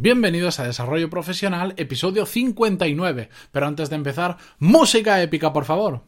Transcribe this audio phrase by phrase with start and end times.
[0.00, 3.30] Bienvenidos a Desarrollo Profesional, episodio 59.
[3.50, 6.04] Pero antes de empezar, música épica, por favor.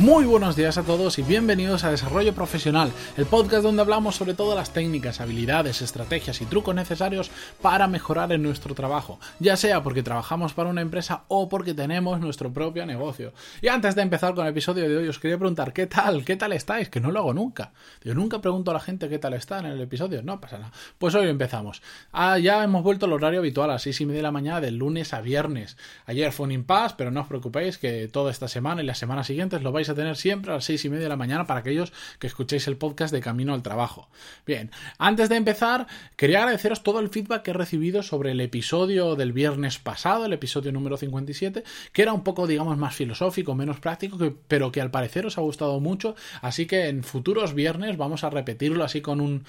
[0.00, 4.32] Muy buenos días a todos y bienvenidos a Desarrollo Profesional, el podcast donde hablamos sobre
[4.32, 7.30] todas las técnicas, habilidades, estrategias y trucos necesarios
[7.60, 12.18] para mejorar en nuestro trabajo, ya sea porque trabajamos para una empresa o porque tenemos
[12.18, 13.34] nuestro propio negocio.
[13.60, 16.24] Y antes de empezar con el episodio de hoy os quería preguntar, ¿qué tal?
[16.24, 16.88] ¿Qué tal estáis?
[16.88, 17.74] Que no lo hago nunca.
[18.02, 20.72] Yo nunca pregunto a la gente qué tal está en el episodio, no pasa nada.
[20.96, 21.82] Pues hoy empezamos.
[22.10, 24.62] Ah, ya hemos vuelto al horario habitual a las 6 y media de la mañana
[24.62, 25.76] del lunes a viernes.
[26.06, 29.26] Ayer fue un impasse, pero no os preocupéis que toda esta semana y las semanas
[29.26, 31.60] siguientes lo vais a tener siempre a las seis y media de la mañana para
[31.60, 34.08] aquellos que escuchéis el podcast de Camino al Trabajo.
[34.46, 39.16] Bien, antes de empezar, quería agradeceros todo el feedback que he recibido sobre el episodio
[39.16, 43.80] del viernes pasado, el episodio número 57, que era un poco, digamos, más filosófico, menos
[43.80, 46.14] práctico, pero que al parecer os ha gustado mucho.
[46.42, 49.44] Así que en futuros viernes vamos a repetirlo así con un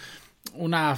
[0.53, 0.97] una,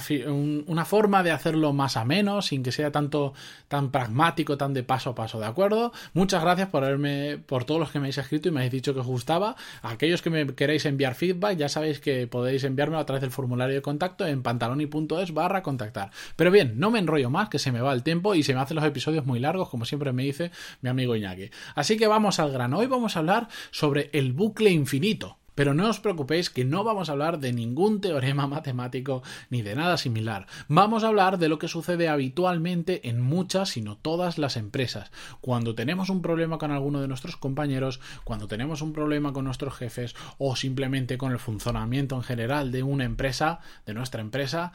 [0.66, 3.34] una, forma de hacerlo más ameno, sin que sea tanto
[3.68, 5.92] tan pragmático, tan de paso a paso, ¿de acuerdo?
[6.12, 8.94] Muchas gracias por haberme, por todos los que me habéis escrito y me habéis dicho
[8.94, 9.56] que os gustaba.
[9.82, 13.74] aquellos que me queréis enviar feedback, ya sabéis que podéis enviarme a través del formulario
[13.74, 16.10] de contacto en pantaloni.es barra contactar.
[16.36, 18.60] Pero bien, no me enrollo más, que se me va el tiempo y se me
[18.60, 20.50] hacen los episodios muy largos, como siempre me dice
[20.80, 21.50] mi amigo Iñaki.
[21.74, 22.78] Así que vamos al grano.
[22.78, 25.38] Hoy vamos a hablar sobre el bucle infinito.
[25.54, 29.74] Pero no os preocupéis que no vamos a hablar de ningún teorema matemático ni de
[29.74, 30.46] nada similar.
[30.68, 35.10] Vamos a hablar de lo que sucede habitualmente en muchas, si no todas las empresas.
[35.40, 39.74] Cuando tenemos un problema con alguno de nuestros compañeros, cuando tenemos un problema con nuestros
[39.74, 44.72] jefes o simplemente con el funcionamiento en general de una empresa, de nuestra empresa,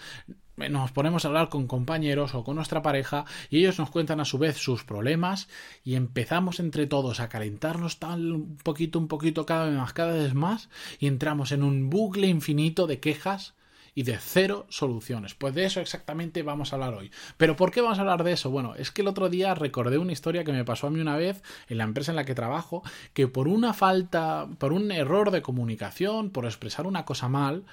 [0.69, 4.25] nos ponemos a hablar con compañeros o con nuestra pareja y ellos nos cuentan a
[4.25, 5.47] su vez sus problemas
[5.83, 10.13] y empezamos entre todos a calentarnos tal un poquito, un poquito cada vez más, cada
[10.13, 13.53] vez más y entramos en un bucle infinito de quejas
[13.95, 15.33] y de cero soluciones.
[15.33, 17.11] Pues de eso exactamente vamos a hablar hoy.
[17.38, 18.50] Pero ¿por qué vamos a hablar de eso?
[18.50, 21.17] Bueno, es que el otro día recordé una historia que me pasó a mí una
[21.17, 22.83] vez en la empresa en la que trabajo,
[23.13, 27.66] que por una falta, por un error de comunicación, por expresar una cosa mal,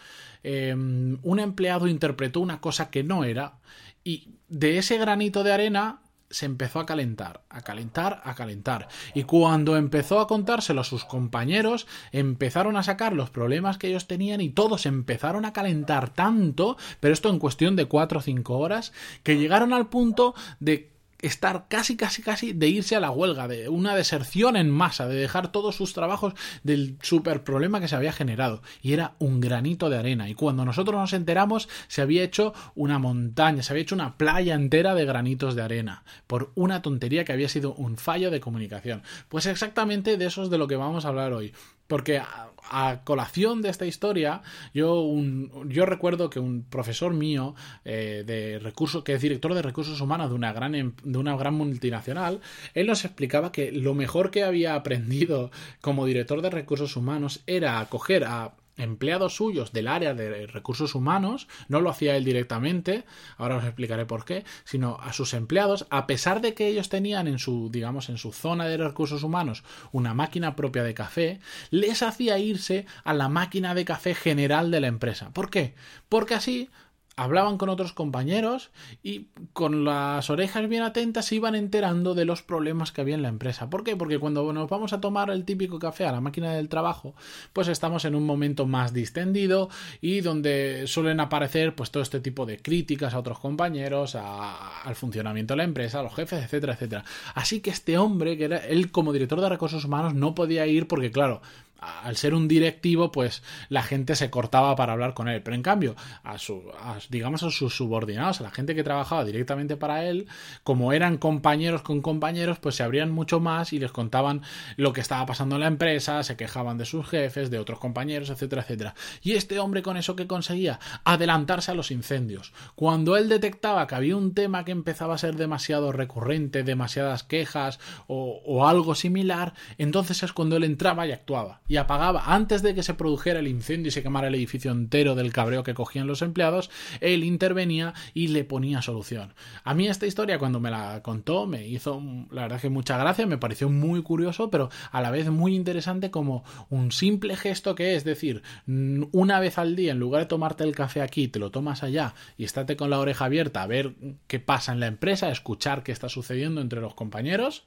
[0.42, 3.58] em, un empleado interpretó una cosa que no era
[4.04, 6.00] y de ese granito de arena
[6.30, 8.88] se empezó a calentar, a calentar, a calentar.
[9.14, 14.06] Y cuando empezó a contárselo a sus compañeros, empezaron a sacar los problemas que ellos
[14.06, 18.58] tenían y todos empezaron a calentar tanto, pero esto en cuestión de cuatro o cinco
[18.58, 18.92] horas,
[19.22, 20.95] que llegaron al punto de
[21.26, 25.16] estar casi, casi, casi de irse a la huelga, de una deserción en masa, de
[25.16, 28.62] dejar todos sus trabajos del super problema que se había generado.
[28.82, 30.28] Y era un granito de arena.
[30.28, 34.54] Y cuando nosotros nos enteramos, se había hecho una montaña, se había hecho una playa
[34.54, 39.02] entera de granitos de arena, por una tontería que había sido un fallo de comunicación.
[39.28, 41.52] Pues exactamente de eso es de lo que vamos a hablar hoy.
[41.86, 44.42] Porque a, colación de esta historia,
[44.74, 47.54] yo, un, yo recuerdo que un profesor mío
[47.84, 51.36] eh, de recursos, que es director de recursos humanos de una gran em, de una
[51.36, 52.40] gran multinacional,
[52.74, 57.78] él nos explicaba que lo mejor que había aprendido como director de recursos humanos era
[57.78, 63.04] acoger a empleados suyos del área de recursos humanos, no lo hacía él directamente,
[63.36, 67.28] ahora os explicaré por qué, sino a sus empleados, a pesar de que ellos tenían
[67.28, 72.02] en su, digamos, en su zona de recursos humanos una máquina propia de café, les
[72.02, 75.30] hacía irse a la máquina de café general de la empresa.
[75.30, 75.74] ¿Por qué?
[76.08, 76.70] Porque así
[77.16, 78.70] hablaban con otros compañeros
[79.02, 83.22] y con las orejas bien atentas se iban enterando de los problemas que había en
[83.22, 83.70] la empresa.
[83.70, 83.96] ¿Por qué?
[83.96, 87.14] Porque cuando nos vamos a tomar el típico café a la máquina del trabajo,
[87.54, 89.70] pues estamos en un momento más distendido
[90.02, 95.54] y donde suelen aparecer pues todo este tipo de críticas a otros compañeros, al funcionamiento
[95.54, 97.04] de la empresa, a los jefes, etcétera, etcétera.
[97.34, 100.86] Así que este hombre, que era él como director de recursos humanos, no podía ir
[100.86, 101.40] porque claro,
[101.78, 105.42] al ser un directivo, pues la gente se cortaba para hablar con él.
[105.42, 106.62] Pero en cambio, a, su,
[107.10, 110.26] digamos a sus subordinados, a la gente que trabajaba directamente para él,
[110.64, 114.42] como eran compañeros con compañeros, pues se abrían mucho más y les contaban
[114.76, 118.30] lo que estaba pasando en la empresa, se quejaban de sus jefes, de otros compañeros,
[118.30, 118.94] etcétera, etcétera.
[119.22, 122.52] Y este hombre con eso que conseguía, adelantarse a los incendios.
[122.74, 127.78] Cuando él detectaba que había un tema que empezaba a ser demasiado recurrente, demasiadas quejas
[128.06, 132.82] o algo similar, entonces es cuando él entraba y actuaba y apagaba antes de que
[132.82, 136.22] se produjera el incendio y se quemara el edificio entero del cabreo que cogían los
[136.22, 136.70] empleados,
[137.00, 139.34] él intervenía y le ponía solución.
[139.64, 143.26] A mí esta historia cuando me la contó me hizo la verdad que mucha gracia,
[143.26, 147.96] me pareció muy curioso, pero a la vez muy interesante como un simple gesto que
[147.96, 151.50] es decir, una vez al día en lugar de tomarte el café aquí, te lo
[151.50, 153.94] tomas allá y estate con la oreja abierta a ver
[154.26, 157.64] qué pasa en la empresa, escuchar qué está sucediendo entre los compañeros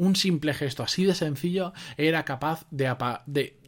[0.00, 2.88] un simple gesto así de sencillo era capaz de,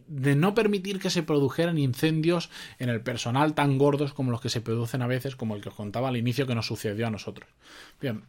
[0.08, 2.48] de, no permitir que se produjeran incendios
[2.78, 5.68] en el personal tan gordos como los que se producen a veces, como el que
[5.68, 7.50] os contaba al inicio que nos sucedió a nosotros.
[8.00, 8.24] Bien,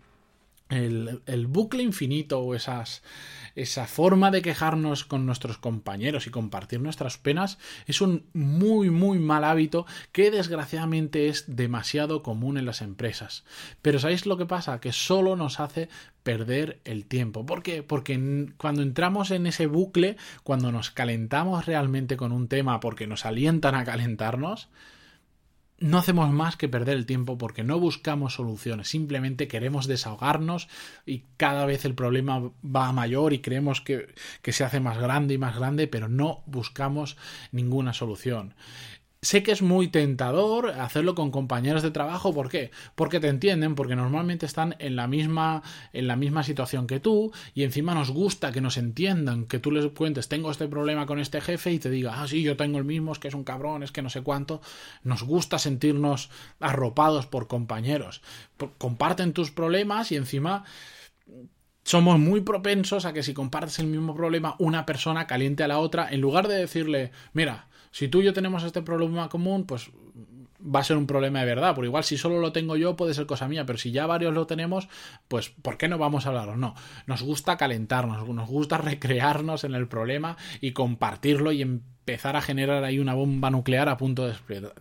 [0.69, 3.04] el, bucle infinito o esas
[3.56, 9.19] esa forma de quejarnos con nuestros compañeros y compartir nuestras penas es un muy muy
[9.19, 13.44] mal hábito que desgraciadamente es demasiado común en las empresas.
[13.83, 14.80] Pero ¿sabéis lo que pasa?
[14.80, 15.89] Que solo nos hace
[16.24, 17.45] perder el tiempo.
[17.45, 17.83] ¿Por qué?
[17.83, 23.25] Porque cuando entramos en ese bucle, cuando nos calentamos realmente con un tema porque nos
[23.25, 24.69] alientan a calentarnos,
[25.83, 30.69] no hacemos más que perder el tiempo porque no buscamos soluciones, simplemente queremos desahogarnos
[31.06, 35.33] y cada vez el problema va mayor y creemos que, que, se hace más grande
[35.33, 37.18] y más grande, pero no buscamos
[37.51, 38.56] ninguna solución.
[39.23, 42.71] Sé que es muy tentador hacerlo con compañeros de trabajo, ¿por qué?
[42.93, 47.31] Porque te entienden, porque normalmente están en la misma en la misma situación que tú
[47.53, 51.19] y encima nos gusta que nos entiendan, que tú les cuentes, tengo este problema con
[51.19, 53.45] este jefe y te diga, "Ah, sí, yo tengo el mismo, es que es un
[53.45, 54.59] cabrón, es que no sé cuánto."
[55.03, 56.29] Nos gusta sentirnos
[56.59, 58.21] arropados por compañeros.
[58.77, 60.65] Comparten tus problemas y encima
[61.85, 65.79] somos muy propensos a que si compartes el mismo problema, una persona caliente a la
[65.79, 69.92] otra, en lugar de decirle, mira, si tú y yo tenemos este problema común, pues
[70.63, 71.75] va a ser un problema de verdad.
[71.75, 74.34] Por igual, si solo lo tengo yo, puede ser cosa mía, pero si ya varios
[74.34, 74.90] lo tenemos,
[75.28, 76.57] pues ¿por qué no vamos a hablarlo?
[76.57, 76.74] No,
[77.06, 82.84] nos gusta calentarnos, nos gusta recrearnos en el problema y compartirlo y empezar a generar
[82.84, 84.34] ahí una bomba nuclear a punto de,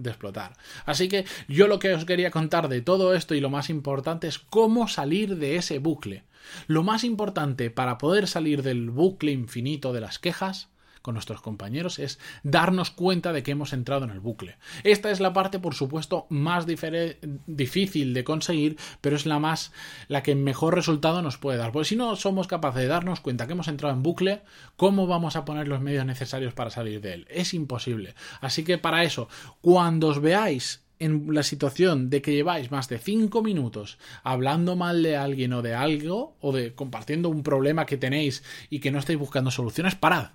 [0.05, 0.55] explotar.
[0.87, 4.26] Así que yo lo que os quería contar de todo esto y lo más importante
[4.26, 6.25] es cómo salir de ese bucle.
[6.67, 10.71] Lo más importante para poder salir del bucle infinito de las quejas
[11.02, 14.56] con nuestros compañeros es darnos cuenta de que hemos entrado en el bucle.
[14.84, 19.72] Esta es la parte, por supuesto, más difícil de conseguir, pero es la más
[20.08, 21.72] la que mejor resultado nos puede dar.
[21.72, 24.43] Porque si no somos capaces de darnos cuenta que hemos entrado en bucle,
[24.76, 27.26] ¿cómo vamos a poner los medios necesarios para salir de él?
[27.28, 28.14] Es imposible.
[28.40, 29.28] Así que para eso,
[29.60, 35.02] cuando os veáis en la situación de que lleváis más de 5 minutos hablando mal
[35.02, 39.00] de alguien o de algo, o de compartiendo un problema que tenéis y que no
[39.00, 40.31] estáis buscando soluciones, parad.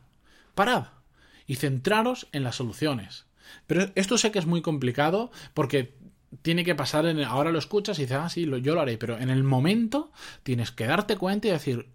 [0.58, 0.88] Parad.
[1.46, 3.28] Y centraros en las soluciones.
[3.68, 5.96] Pero esto sé que es muy complicado porque
[6.42, 9.20] tiene que pasar en ahora lo escuchas y dices, ah, sí, yo lo haré, pero
[9.20, 10.12] en el momento
[10.42, 11.90] tienes que darte cuenta y decir,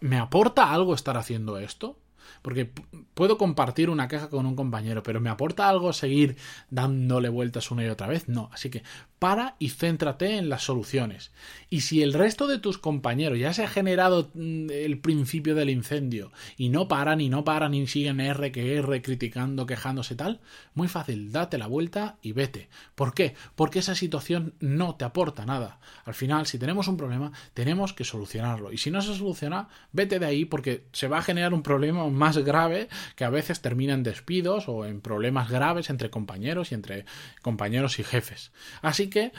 [0.00, 2.00] ¿me aporta algo estar haciendo esto?
[2.40, 2.72] Porque
[3.12, 6.36] puedo compartir una queja con un compañero, pero ¿me aporta algo seguir
[6.70, 8.26] dándole vueltas una y otra vez?
[8.28, 8.48] No.
[8.52, 8.82] Así que
[9.18, 11.32] para y céntrate en las soluciones.
[11.70, 15.70] Y si el resto de tus compañeros ya se ha generado mm, el principio del
[15.70, 20.40] incendio y no paran y no paran y siguen R que R criticando, quejándose tal,
[20.74, 22.68] muy fácil, date la vuelta y vete.
[22.94, 23.34] ¿Por qué?
[23.54, 25.80] Porque esa situación no te aporta nada.
[26.04, 28.72] Al final, si tenemos un problema, tenemos que solucionarlo.
[28.72, 32.08] Y si no se soluciona, vete de ahí porque se va a generar un problema
[32.08, 36.74] más grave que a veces termina en despidos o en problemas graves entre compañeros y
[36.74, 37.04] entre
[37.42, 38.52] compañeros y jefes.
[38.82, 39.32] Así que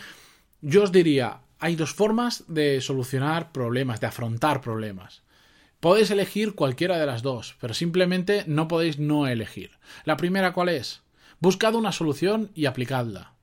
[0.62, 5.24] yo os diría, hay dos formas de solucionar problemas, de afrontar problemas.
[5.80, 9.72] Podéis elegir cualquiera de las dos, pero simplemente no podéis no elegir.
[10.04, 11.02] La primera, ¿cuál es?
[11.40, 13.34] Buscad una solución y aplicadla.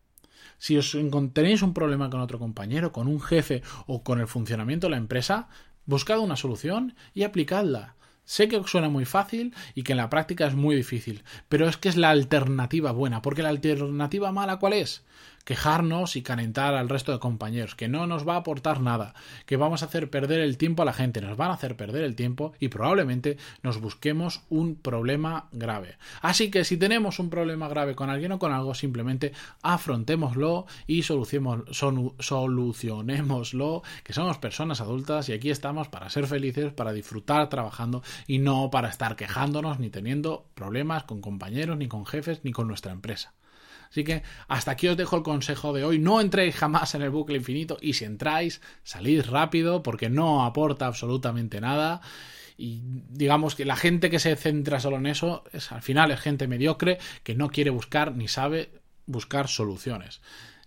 [0.59, 0.97] Si os
[1.33, 4.97] tenéis un problema con otro compañero, con un jefe o con el funcionamiento de la
[4.97, 5.49] empresa,
[5.87, 7.97] buscad una solución y aplicadla.
[8.25, 11.77] Sé que suena muy fácil y que en la práctica es muy difícil, pero es
[11.77, 15.05] que es la alternativa buena, porque la alternativa mala ¿cuál es?
[15.47, 19.15] Quejarnos y calentar al resto de compañeros, que no nos va a aportar nada,
[19.47, 22.03] que vamos a hacer perder el tiempo a la gente, nos van a hacer perder
[22.03, 25.99] el tiempo y probablemente nos busquemos un problema grave.
[26.21, 29.31] Así que si tenemos un problema grave con alguien o con algo, simplemente
[29.63, 37.49] afrontémoslo y solucionémoslo, que somos personas adultas y aquí estamos para ser felices, para disfrutar
[37.49, 42.51] trabajando y no para estar quejándonos ni teniendo problemas con compañeros, ni con jefes, ni
[42.51, 43.33] con nuestra empresa.
[43.91, 45.99] Así que hasta aquí os dejo el consejo de hoy.
[45.99, 50.87] No entréis jamás en el bucle infinito y si entráis, salid rápido porque no aporta
[50.87, 52.01] absolutamente nada.
[52.59, 56.21] Y digamos que la gente que se centra solo en eso es al final es
[56.21, 58.71] gente mediocre que no quiere buscar ni sabe
[59.07, 60.21] buscar soluciones.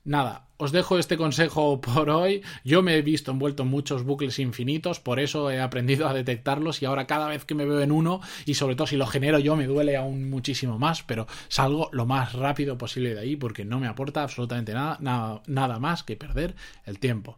[0.05, 2.41] Nada, os dejo este consejo por hoy.
[2.63, 6.81] Yo me he visto envuelto en muchos bucles infinitos, por eso he aprendido a detectarlos
[6.81, 9.39] y ahora cada vez que me veo en uno, y sobre todo si lo genero
[9.39, 13.65] yo, me duele aún muchísimo más, pero salgo lo más rápido posible de ahí porque
[13.65, 17.37] no me aporta absolutamente nada, nada, nada más que perder el tiempo.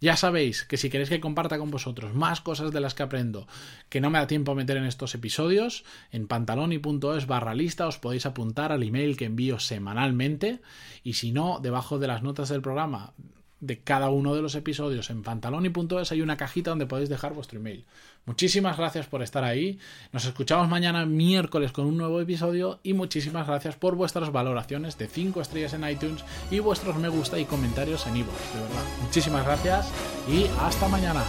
[0.00, 3.48] Ya sabéis que si queréis que comparta con vosotros más cosas de las que aprendo
[3.88, 7.98] que no me da tiempo a meter en estos episodios, en pantaloni.es barra lista os
[7.98, 10.60] podéis apuntar al email que envío semanalmente.
[11.02, 13.12] Y si no, debajo de las notas del programa
[13.60, 17.58] de cada uno de los episodios en pantaloni.es hay una cajita donde podéis dejar vuestro
[17.58, 17.84] email.
[18.24, 19.78] Muchísimas gracias por estar ahí.
[20.12, 25.08] Nos escuchamos mañana miércoles con un nuevo episodio y muchísimas gracias por vuestras valoraciones de
[25.08, 28.54] 5 estrellas en iTunes y vuestros me gusta y comentarios en iVoox.
[28.54, 28.84] de verdad.
[29.02, 29.92] Muchísimas gracias
[30.28, 31.24] y hasta mañana.